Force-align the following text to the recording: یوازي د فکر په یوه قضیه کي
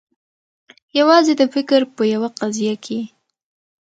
یوازي 0.99 1.33
د 1.37 1.41
فکر 1.53 1.79
په 1.95 2.03
یوه 2.13 2.29
قضیه 2.39 2.75
کي 2.85 2.99